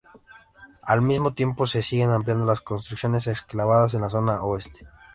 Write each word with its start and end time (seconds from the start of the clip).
Al 0.81 1.03
mismo 1.03 1.31
tiempo 1.31 1.67
se 1.67 1.83
siguen 1.83 2.09
ampliando 2.09 2.43
las 2.43 2.61
construcciones 2.61 3.27
excavadas 3.27 3.93
en 3.93 4.01
la 4.01 4.09
zona 4.09 4.41
oeste. 4.41 4.87